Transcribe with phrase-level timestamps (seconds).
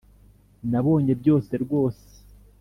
[0.71, 2.07] nabonye byose rwose